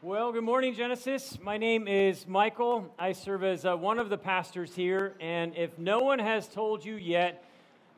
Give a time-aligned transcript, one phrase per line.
[0.00, 1.40] Well, good morning, Genesis.
[1.42, 2.94] My name is Michael.
[3.00, 5.16] I serve as uh, one of the pastors here.
[5.20, 7.44] And if no one has told you yet,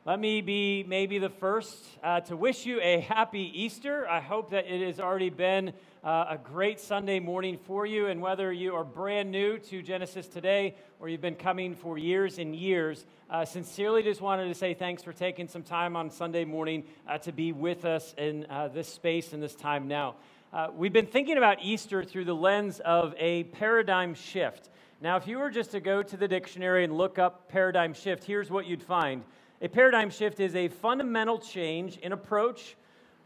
[0.06, 4.08] let me be maybe the first uh, to wish you a happy Easter.
[4.08, 8.06] I hope that it has already been uh, a great Sunday morning for you.
[8.06, 12.38] And whether you are brand new to Genesis today or you've been coming for years
[12.38, 16.46] and years, uh, sincerely just wanted to say thanks for taking some time on Sunday
[16.46, 20.14] morning uh, to be with us in uh, this space and this time now.
[20.52, 24.70] Uh, we've been thinking about Easter through the lens of a paradigm shift.
[25.00, 28.24] Now, if you were just to go to the dictionary and look up paradigm shift,
[28.24, 29.22] here's what you'd find.
[29.62, 32.74] A paradigm shift is a fundamental change in approach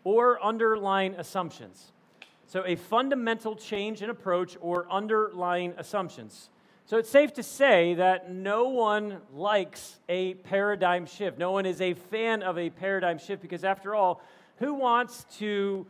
[0.05, 1.93] or underlying assumptions.
[2.47, 6.51] So, a fundamental change in approach or underlying assumptions.
[6.85, 11.39] So, it's safe to say that no one likes a paradigm shift.
[11.39, 14.21] No one is a fan of a paradigm shift because, after all,
[14.59, 15.87] who wants to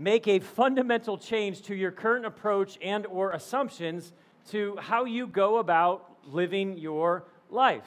[0.00, 4.14] make a fundamental change to your current approach and or assumptions
[4.48, 7.84] to how you go about living your life.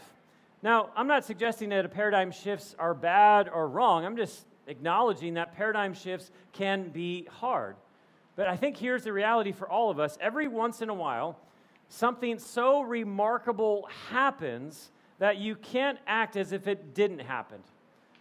[0.61, 4.05] Now, I'm not suggesting that paradigm shifts are bad or wrong.
[4.05, 7.75] I'm just acknowledging that paradigm shifts can be hard.
[8.35, 10.15] But I think here's the reality for all of us.
[10.21, 11.39] Every once in a while,
[11.89, 17.57] something so remarkable happens that you can't act as if it didn't happen.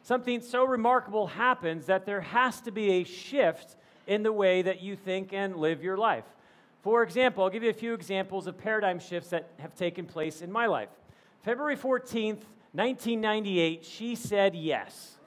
[0.03, 4.83] Something so remarkable happens that there has to be a shift in the way that
[4.83, 6.25] you think and live your life.
[6.83, 10.43] For example, I'll give you a few examples of paradigm shifts that have taken place
[10.43, 10.89] in my life.
[11.43, 15.19] February 14th, 1998, she said yes.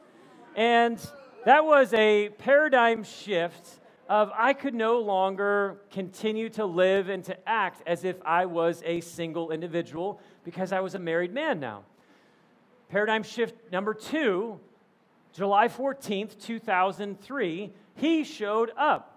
[0.56, 1.00] And
[1.46, 7.50] that was a paradigm shift of I could no longer continue to live and to
[7.50, 11.84] act as if I was a single individual because I was a married man now.
[12.90, 14.60] Paradigm shift number two,
[15.34, 19.12] July 14th, 2003, he showed up.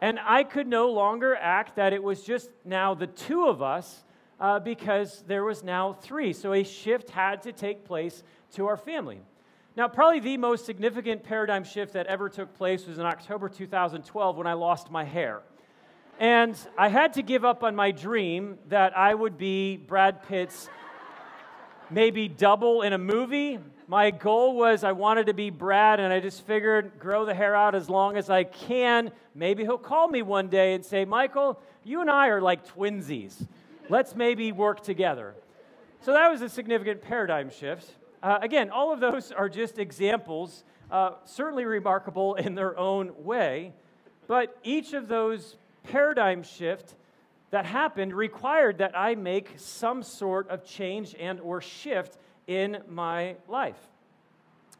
[0.00, 4.02] And I could no longer act that it was just now the two of us
[4.40, 6.32] uh, because there was now three.
[6.32, 8.22] So a shift had to take place
[8.54, 9.20] to our family.
[9.76, 14.36] Now, probably the most significant paradigm shift that ever took place was in October 2012
[14.36, 15.42] when I lost my hair.
[16.18, 20.68] And I had to give up on my dream that I would be Brad Pitt's
[21.90, 23.58] maybe double in a movie
[23.90, 27.56] my goal was I wanted to be Brad, and I just figured grow the hair
[27.56, 29.10] out as long as I can.
[29.34, 33.48] Maybe he'll call me one day and say, Michael, you and I are like twinsies.
[33.88, 35.34] Let's maybe work together.
[36.02, 37.90] So that was a significant paradigm shift.
[38.22, 40.62] Uh, again, all of those are just examples,
[40.92, 43.72] uh, certainly remarkable in their own way,
[44.28, 46.94] but each of those paradigm shift
[47.50, 52.16] that happened required that I make some sort of change and or shift
[52.46, 53.78] in my life.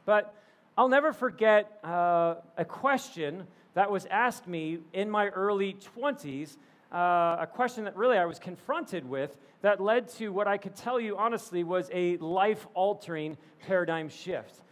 [0.04, 0.34] But
[0.78, 6.56] I'll never forget uh, a question that was asked me in my early 20s,
[6.92, 10.74] uh, a question that really I was confronted with that led to what I could
[10.74, 13.36] tell you honestly was a life altering
[13.66, 14.62] paradigm shift.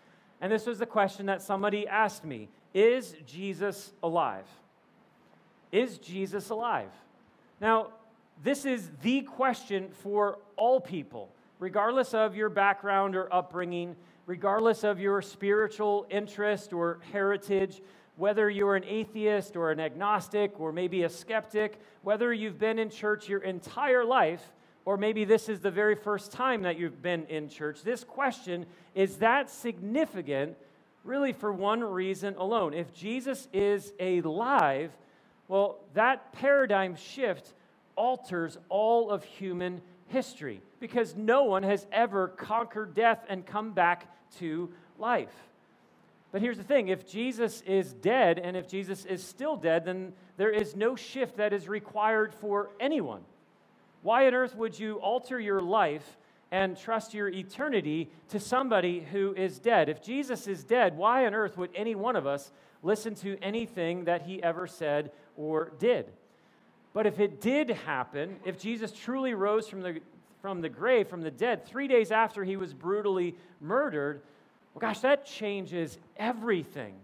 [0.41, 4.47] And this was the question that somebody asked me Is Jesus alive?
[5.71, 6.91] Is Jesus alive?
[7.61, 7.89] Now,
[8.43, 13.97] this is the question for all people regardless of your background or upbringing,
[14.27, 17.83] regardless of your spiritual interest or heritage,
[18.17, 22.91] whether you're an atheist or an agnostic or maybe a skeptic, whether you've been in
[22.91, 24.53] church your entire life,
[24.85, 28.65] or maybe this is the very first time that you've been in church, this question
[28.95, 30.57] is that significant
[31.05, 32.75] really for one reason alone.
[32.75, 34.97] If Jesus is alive,
[35.49, 37.55] well, that paradigm shift
[37.97, 44.07] alters all of human history because no one has ever conquered death and come back
[44.39, 45.35] to life.
[46.31, 50.13] But here's the thing if Jesus is dead and if Jesus is still dead, then
[50.37, 53.23] there is no shift that is required for anyone.
[54.03, 56.19] Why on earth would you alter your life
[56.51, 59.89] and trust your eternity to somebody who is dead?
[59.89, 64.05] If Jesus is dead, why on earth would any one of us listen to anything
[64.05, 66.07] that he ever said or did?
[66.93, 70.01] But if it did happen, if Jesus truly rose from the,
[70.43, 74.21] from the grave, from the dead, three days after he was brutally murdered,
[74.75, 76.95] well, gosh, that changes everything.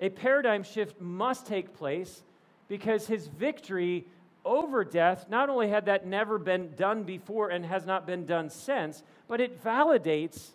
[0.00, 2.22] A paradigm shift must take place
[2.68, 4.06] because his victory
[4.44, 8.48] over death not only had that never been done before and has not been done
[8.48, 10.50] since, but it validates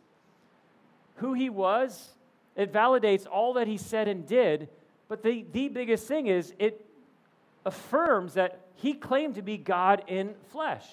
[1.17, 2.09] who he was,
[2.55, 4.67] it validates all that he said and did.
[5.07, 6.85] But the, the biggest thing is it
[7.65, 10.85] affirms that he claimed to be God in flesh.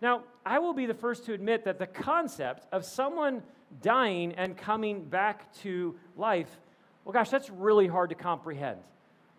[0.00, 3.42] Now, I will be the first to admit that the concept of someone
[3.80, 6.48] dying and coming back to life,
[7.04, 8.78] well, gosh, that's really hard to comprehend.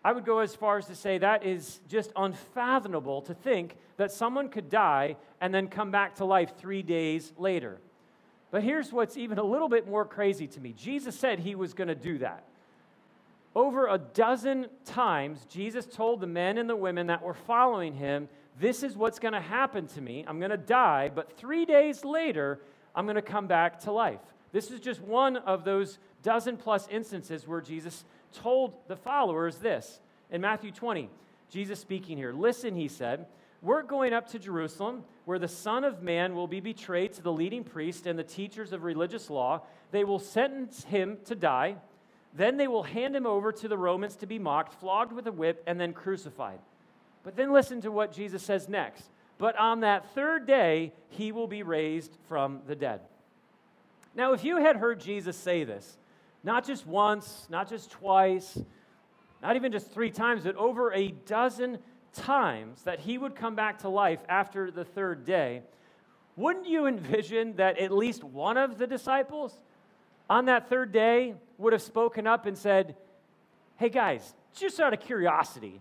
[0.04, 4.12] I would go as far as to say that is just unfathomable to think that
[4.12, 7.78] someone could die and then come back to life three days later.
[8.50, 11.74] But here's what's even a little bit more crazy to me Jesus said he was
[11.74, 12.44] going to do that.
[13.56, 18.28] Over a dozen times, Jesus told the men and the women that were following him,
[18.60, 20.26] This is what's going to happen to me.
[20.28, 22.60] I'm going to die, but three days later,
[22.94, 24.20] I'm going to come back to life.
[24.52, 30.00] This is just one of those dozen plus instances where Jesus told the followers this.
[30.30, 31.08] In Matthew 20,
[31.48, 33.24] Jesus speaking here, Listen, he said,
[33.62, 37.32] we're going up to Jerusalem, where the Son of Man will be betrayed to the
[37.32, 39.62] leading priest and the teachers of religious law.
[39.92, 41.76] They will sentence him to die.
[42.36, 45.32] Then they will hand him over to the Romans to be mocked, flogged with a
[45.32, 46.58] whip, and then crucified.
[47.22, 49.04] But then listen to what Jesus says next.
[49.38, 53.00] But on that third day, he will be raised from the dead.
[54.14, 55.96] Now, if you had heard Jesus say this,
[56.44, 58.58] not just once, not just twice,
[59.42, 61.78] not even just three times, but over a dozen
[62.12, 65.62] times that he would come back to life after the third day,
[66.36, 69.58] wouldn't you envision that at least one of the disciples
[70.28, 72.96] on that third day would have spoken up and said,
[73.76, 75.80] Hey guys, just out of curiosity,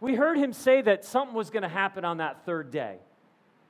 [0.00, 2.98] we heard him say that something was going to happen on that third day.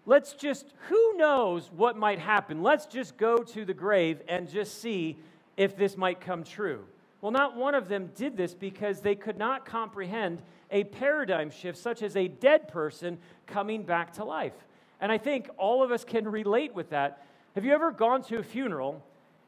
[0.06, 2.62] Let's just, who knows what might happen?
[2.62, 5.18] Let's just go to the grave and just see
[5.56, 6.84] if this might come true.
[7.20, 11.78] Well, not one of them did this because they could not comprehend a paradigm shift,
[11.78, 14.54] such as a dead person coming back to life.
[15.00, 17.26] And I think all of us can relate with that.
[17.54, 19.02] Have you ever gone to a funeral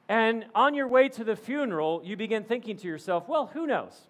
[0.08, 4.06] and on your way to the funeral, you begin thinking to yourself, well, who knows?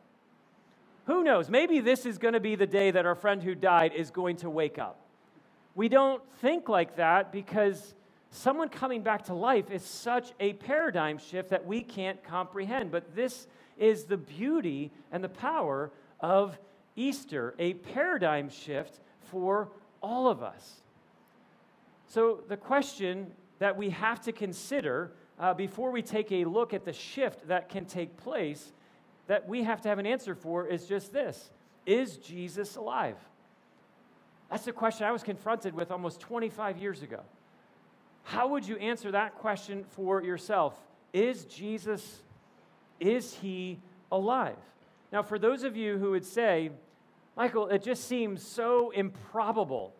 [1.06, 1.48] Who knows?
[1.48, 4.36] Maybe this is going to be the day that our friend who died is going
[4.36, 5.00] to wake up.
[5.74, 7.94] We don't think like that because
[8.30, 12.90] someone coming back to life is such a paradigm shift that we can't comprehend.
[12.90, 13.46] But this
[13.76, 15.90] is the beauty and the power
[16.20, 16.58] of
[16.94, 19.68] Easter, a paradigm shift for
[20.02, 20.82] all of us.
[22.08, 26.84] So, the question that we have to consider uh, before we take a look at
[26.84, 28.72] the shift that can take place,
[29.26, 31.50] that we have to have an answer for, is just this
[31.86, 33.16] Is Jesus alive?
[34.50, 37.20] That's the question I was confronted with almost 25 years ago.
[38.24, 40.74] How would you answer that question for yourself?
[41.12, 42.22] Is Jesus,
[42.98, 43.78] is he
[44.10, 44.56] alive?
[45.12, 46.70] Now, for those of you who would say,
[47.36, 49.94] Michael, it just seems so improbable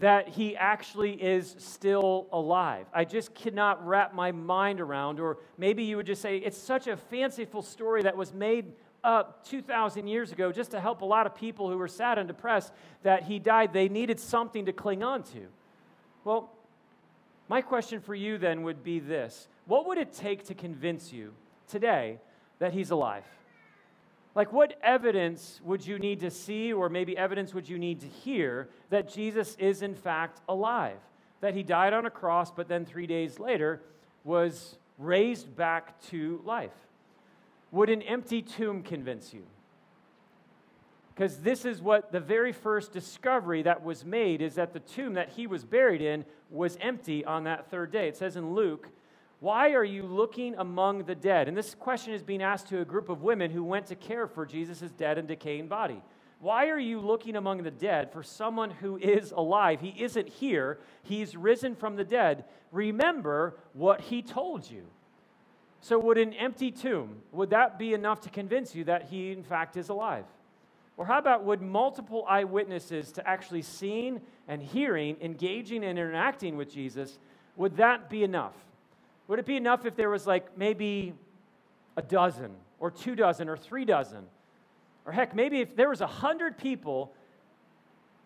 [0.00, 2.86] that he actually is still alive.
[2.92, 6.86] I just cannot wrap my mind around, or maybe you would just say, it's such
[6.86, 8.72] a fanciful story that was made
[9.04, 12.26] up 2,000 years ago just to help a lot of people who were sad and
[12.26, 13.74] depressed that he died.
[13.74, 15.46] They needed something to cling on to.
[16.24, 16.50] Well,
[17.48, 21.32] my question for you then would be this What would it take to convince you
[21.68, 22.18] today
[22.58, 23.24] that he's alive?
[24.34, 28.06] Like, what evidence would you need to see, or maybe evidence would you need to
[28.06, 30.98] hear that Jesus is in fact alive?
[31.40, 33.82] That he died on a cross, but then three days later
[34.22, 36.70] was raised back to life?
[37.72, 39.44] Would an empty tomb convince you?
[41.20, 45.12] because this is what the very first discovery that was made is that the tomb
[45.12, 48.08] that he was buried in was empty on that third day.
[48.08, 48.88] It says in Luke,
[49.40, 51.48] Why are you looking among the dead?
[51.48, 54.26] And this question is being asked to a group of women who went to care
[54.26, 56.02] for Jesus' dead and decaying body.
[56.40, 59.80] Why are you looking among the dead for someone who is alive?
[59.80, 62.44] He isn't here, he's risen from the dead.
[62.70, 64.84] Remember what he told you.
[65.82, 69.42] So, would an empty tomb, would that be enough to convince you that he, in
[69.42, 70.26] fact, is alive?
[70.98, 76.70] Or how about would multiple eyewitnesses to actually seeing and hearing, engaging and interacting with
[76.70, 77.18] Jesus,
[77.56, 78.54] would that be enough?
[79.30, 81.14] Would it be enough if there was like maybe
[81.96, 84.24] a dozen or two dozen or three dozen?
[85.06, 87.12] Or heck, maybe if there was a hundred people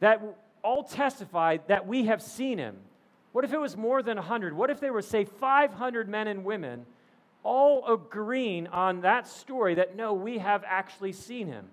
[0.01, 0.23] that
[0.63, 2.79] all testified that we have seen him.
[3.33, 4.55] What if it was more than a hundred?
[4.55, 6.87] What if there were, say, 500 men and women
[7.43, 11.67] all agreeing on that story that no, we have actually seen him?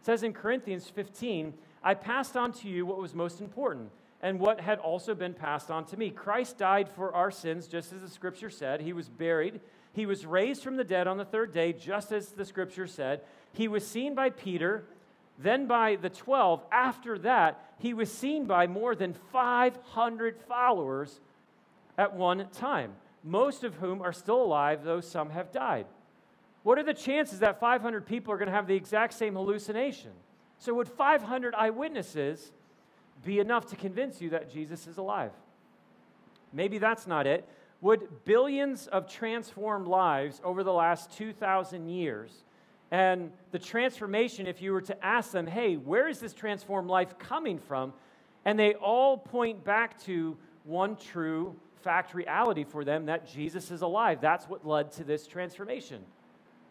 [0.00, 1.54] It says in Corinthians 15,
[1.84, 3.92] I passed on to you what was most important
[4.24, 6.08] and what had also been passed on to me.
[6.08, 8.80] Christ died for our sins, just as the scripture said.
[8.80, 9.60] He was buried.
[9.92, 13.20] He was raised from the dead on the third day, just as the scripture said.
[13.52, 14.86] He was seen by Peter,
[15.38, 16.62] then by the 12.
[16.72, 21.20] After that, he was seen by more than 500 followers
[21.98, 25.84] at one time, most of whom are still alive, though some have died.
[26.62, 30.12] What are the chances that 500 people are going to have the exact same hallucination?
[30.58, 32.52] So, would 500 eyewitnesses
[33.24, 35.32] be enough to convince you that Jesus is alive?
[36.52, 37.48] Maybe that's not it.
[37.80, 42.44] Would billions of transformed lives over the last 2,000 years
[42.94, 47.18] And the transformation, if you were to ask them, hey, where is this transformed life
[47.18, 47.92] coming from?
[48.44, 53.82] And they all point back to one true fact reality for them that Jesus is
[53.82, 54.20] alive.
[54.20, 56.04] That's what led to this transformation.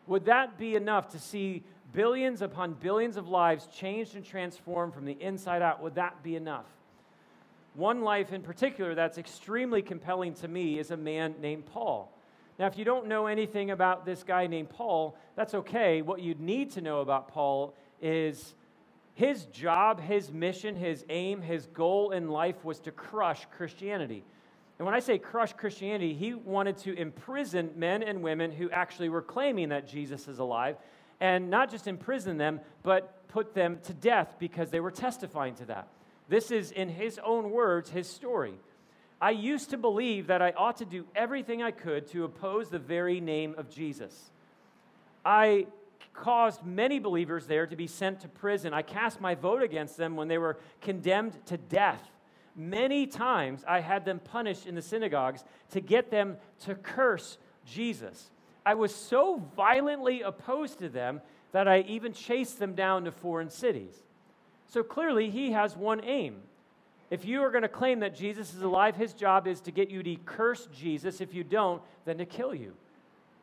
[0.08, 5.06] Would that be enough to see billions upon billions of lives changed and transformed from
[5.06, 5.82] the inside out?
[5.82, 6.66] Would that be enough?
[7.76, 12.12] One life in particular that's extremely compelling to me is a man named Paul.
[12.60, 16.02] Now, if you don't know anything about this guy named Paul, that's okay.
[16.04, 18.54] What you need to know about Paul is
[19.16, 24.24] his job, his mission, his aim, his goal in life was to crush Christianity.
[24.78, 29.10] And when I say crush Christianity, he wanted to imprison men and women who actually
[29.10, 30.78] were claiming that Jesus is alive,
[31.24, 35.66] and not just imprison them, but put them to death because they were testifying to
[35.66, 35.88] that.
[36.28, 38.56] This is, in his own words, his story.
[39.22, 42.78] I used to believe that I ought to do everything I could to oppose the
[42.78, 44.32] very name of Jesus.
[45.24, 45.68] I
[46.14, 48.74] caused many believers there to be sent to prison.
[48.74, 52.04] I cast my vote against them when they were condemned to death.
[52.54, 58.30] Many times I had them punished in the synagogues to get them to curse Jesus.
[58.66, 63.50] I was so violently opposed to them that I even chased them down to foreign
[63.50, 63.94] cities.
[64.68, 66.38] So clearly, he has one aim.
[67.10, 69.92] If you are going to claim that Jesus is alive, his job is to get
[69.92, 71.22] you to curse Jesus.
[71.22, 72.74] If you don't, then to kill you.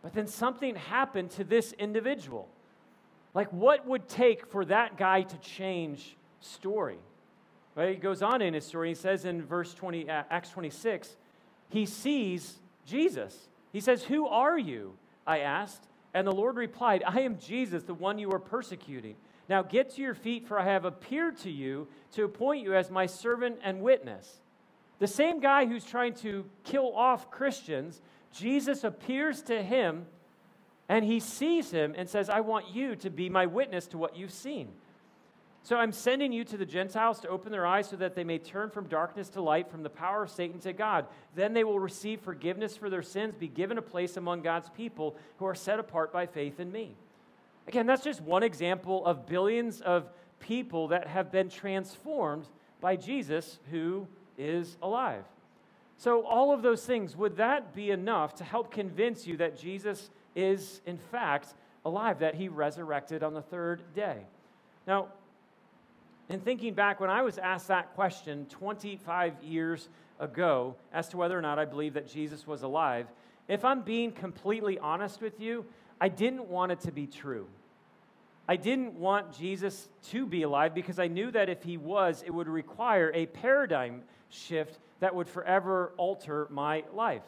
[0.02, 2.48] But then something happened to this individual.
[3.32, 6.98] Like, what would take for that guy to change story?
[7.76, 7.90] Right?
[7.90, 8.88] He goes on in his story.
[8.88, 11.16] He says in verse 20, uh, Acts 26,
[11.68, 13.48] he sees Jesus.
[13.72, 14.94] He says, Who are you?
[15.30, 15.86] I asked.
[16.12, 19.14] And the Lord replied, I am Jesus, the one you are persecuting.
[19.48, 22.90] Now get to your feet, for I have appeared to you to appoint you as
[22.90, 24.40] my servant and witness.
[24.98, 30.06] The same guy who's trying to kill off Christians, Jesus appears to him
[30.88, 34.16] and he sees him and says, I want you to be my witness to what
[34.16, 34.72] you've seen.
[35.62, 38.38] So I'm sending you to the Gentiles to open their eyes so that they may
[38.38, 41.06] turn from darkness to light, from the power of Satan to God.
[41.34, 45.16] Then they will receive forgiveness for their sins, be given a place among God's people
[45.38, 46.96] who are set apart by faith in me.
[47.68, 50.08] Again, that's just one example of billions of
[50.40, 52.46] people that have been transformed
[52.80, 55.24] by Jesus who is alive.
[55.98, 60.08] So, all of those things, would that be enough to help convince you that Jesus
[60.34, 64.22] is, in fact, alive, that he resurrected on the third day.
[64.86, 65.08] Now,
[66.30, 69.88] in thinking back, when I was asked that question 25 years
[70.20, 73.08] ago as to whether or not I believe that Jesus was alive,
[73.48, 75.64] if I'm being completely honest with you,
[76.00, 77.48] I didn't want it to be true.
[78.48, 82.32] I didn't want Jesus to be alive because I knew that if he was, it
[82.32, 87.22] would require a paradigm shift that would forever alter my life.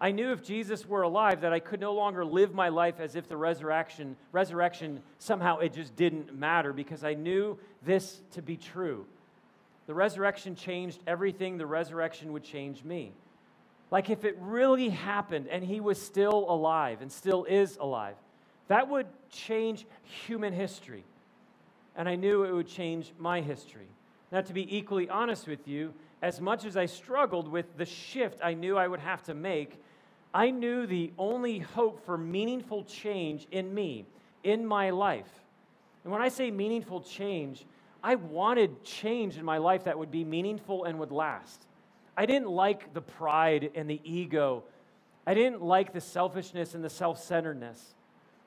[0.00, 3.16] I knew if Jesus were alive that I could no longer live my life as
[3.16, 8.56] if the resurrection, resurrection somehow it just didn't matter because I knew this to be
[8.56, 9.04] true.
[9.86, 13.12] The resurrection changed everything, the resurrection would change me.
[13.90, 18.14] Like if it really happened and he was still alive and still is alive,
[18.68, 19.84] that would change
[20.26, 21.04] human history.
[21.96, 23.88] And I knew it would change my history.
[24.32, 25.92] Now, to be equally honest with you,
[26.22, 29.76] as much as I struggled with the shift I knew I would have to make,
[30.32, 34.06] I knew the only hope for meaningful change in me,
[34.44, 35.28] in my life.
[36.04, 37.64] And when I say meaningful change,
[38.02, 41.66] I wanted change in my life that would be meaningful and would last.
[42.16, 44.64] I didn't like the pride and the ego.
[45.26, 47.94] I didn't like the selfishness and the self centeredness.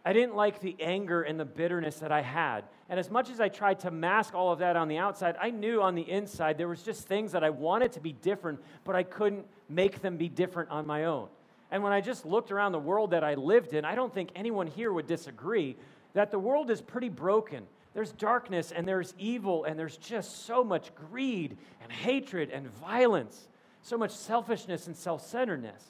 [0.05, 2.65] I didn't like the anger and the bitterness that I had.
[2.89, 5.49] And as much as I tried to mask all of that on the outside, I
[5.49, 8.95] knew on the inside there was just things that I wanted to be different, but
[8.95, 11.29] I couldn't make them be different on my own.
[11.73, 14.29] And when I just looked around the world that I lived in, I don't think
[14.35, 15.75] anyone here would disagree
[16.13, 17.65] that the world is pretty broken.
[17.95, 23.47] There's darkness and there's evil and there's just so much greed and hatred and violence,
[23.81, 25.83] so much selfishness and self centeredness.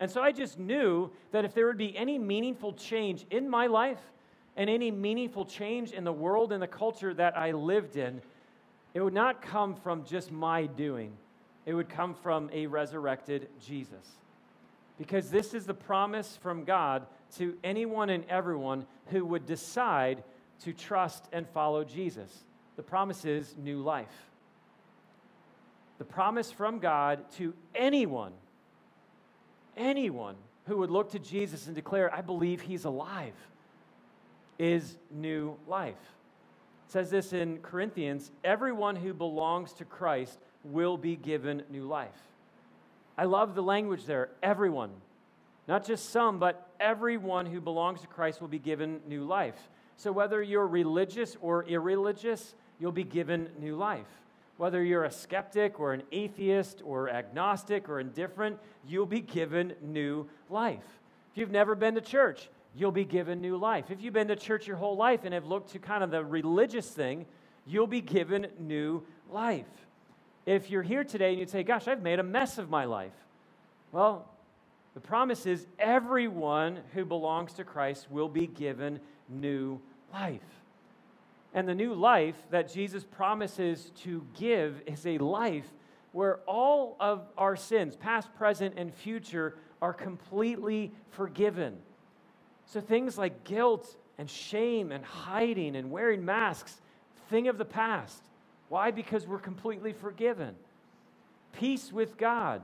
[0.00, 3.66] And so I just knew that if there would be any meaningful change in my
[3.66, 4.00] life
[4.56, 8.22] and any meaningful change in the world and the culture that I lived in,
[8.94, 11.12] it would not come from just my doing,
[11.66, 14.16] it would come from a resurrected Jesus
[14.98, 20.24] because this is the promise from God to anyone and everyone who would decide
[20.64, 22.44] to trust and follow Jesus.
[22.76, 24.30] The promise is new life.
[25.98, 28.32] The promise from God to anyone,
[29.76, 30.36] anyone
[30.66, 33.34] who would look to Jesus and declare, I believe he's alive,
[34.58, 35.94] is new life.
[36.86, 42.27] It says this in Corinthians everyone who belongs to Christ will be given new life.
[43.18, 44.30] I love the language there.
[44.44, 44.92] Everyone.
[45.66, 49.68] Not just some, but everyone who belongs to Christ will be given new life.
[49.96, 54.06] So whether you're religious or irreligious, you'll be given new life.
[54.56, 60.28] Whether you're a skeptic or an atheist or agnostic or indifferent, you'll be given new
[60.48, 60.84] life.
[61.32, 63.90] If you've never been to church, you'll be given new life.
[63.90, 66.24] If you've been to church your whole life and have looked to kind of the
[66.24, 67.26] religious thing,
[67.66, 69.66] you'll be given new life.
[70.48, 73.12] If you're here today and you say, Gosh, I've made a mess of my life,
[73.92, 74.30] well,
[74.94, 79.78] the promise is everyone who belongs to Christ will be given new
[80.10, 80.40] life.
[81.52, 85.66] And the new life that Jesus promises to give is a life
[86.12, 91.76] where all of our sins, past, present, and future, are completely forgiven.
[92.64, 96.80] So things like guilt and shame and hiding and wearing masks,
[97.28, 98.22] thing of the past.
[98.68, 98.90] Why?
[98.90, 100.54] Because we're completely forgiven.
[101.52, 102.62] Peace with God.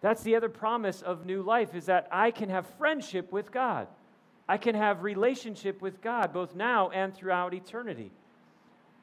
[0.00, 3.86] That's the other promise of new life is that I can have friendship with God.
[4.48, 8.10] I can have relationship with God both now and throughout eternity.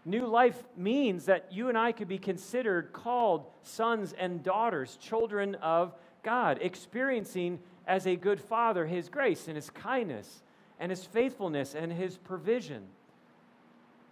[0.05, 5.55] New life means that you and I could be considered called sons and daughters, children
[5.55, 10.41] of God, experiencing as a good father his grace and his kindness
[10.79, 12.83] and his faithfulness and his provision.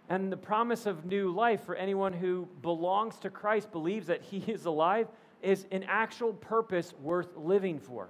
[0.08, 4.38] And the promise of new life for anyone who belongs to Christ, believes that he
[4.50, 5.08] is alive,
[5.42, 8.08] is an actual purpose worth living for,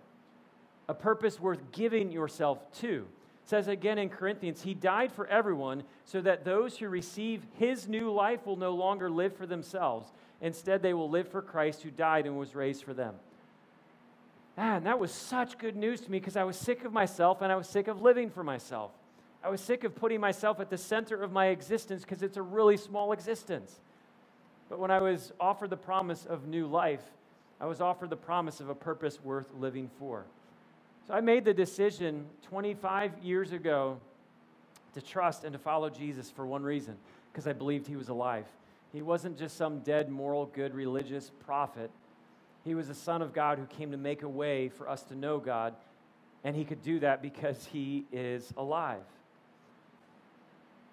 [0.88, 3.06] a purpose worth giving yourself to
[3.48, 8.12] says again in Corinthians, He died for everyone so that those who receive His new
[8.12, 10.12] life will no longer live for themselves.
[10.42, 13.14] Instead, they will live for Christ who died and was raised for them.
[14.56, 17.50] Man, that was such good news to me because I was sick of myself and
[17.50, 18.90] I was sick of living for myself.
[19.42, 22.42] I was sick of putting myself at the center of my existence because it's a
[22.42, 23.78] really small existence.
[24.68, 27.02] But when I was offered the promise of new life,
[27.60, 30.24] I was offered the promise of a purpose worth living for.
[31.06, 33.98] So I made the decision 25 years ago
[34.94, 36.96] to trust and to follow Jesus for one reason
[37.32, 38.46] because I believed he was alive.
[38.92, 41.90] He wasn't just some dead, moral, good, religious prophet.
[42.64, 45.14] He was the Son of God who came to make a way for us to
[45.14, 45.74] know God,
[46.44, 49.02] and he could do that because he is alive.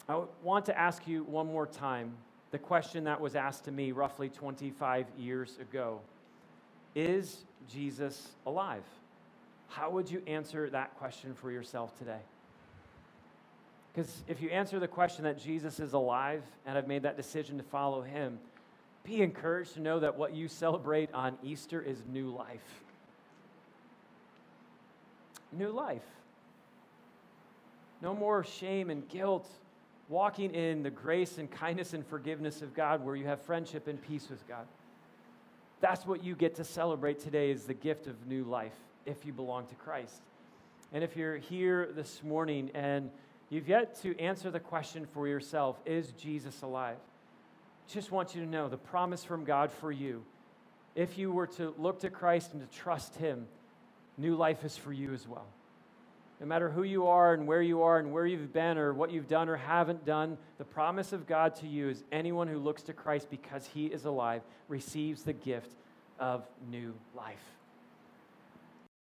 [0.08, 2.14] I want to ask you one more time
[2.52, 6.00] the question that was asked to me roughly 25 years ago
[6.94, 8.84] Is Jesus alive?
[9.68, 12.20] How would you answer that question for yourself today?
[13.92, 17.58] Because if you answer the question that Jesus is alive and I've made that decision
[17.58, 18.38] to follow him,
[19.04, 22.84] be encouraged to know that what you celebrate on Easter is new life.
[25.52, 26.06] New life.
[28.02, 29.50] No more shame and guilt.
[30.08, 34.02] Walking in the grace and kindness and forgiveness of God where you have friendship and
[34.02, 34.68] peace with God.
[35.82, 39.34] That's what you get to celebrate today is the gift of new life if you
[39.34, 40.22] belong to Christ.
[40.94, 43.10] And if you're here this morning and
[43.50, 46.98] you've yet to answer the question for yourself, is Jesus alive?
[47.88, 50.24] Just want you to know the promise from God for you.
[50.96, 53.48] If you were to look to Christ and to trust Him,
[54.18, 55.46] new life is for you as well.
[56.40, 59.12] No matter who you are and where you are and where you've been or what
[59.12, 62.84] you've done or haven't done, the promise of God to you is anyone who looks
[62.84, 65.72] to Christ because He is alive receives the gift
[66.20, 67.56] of new life.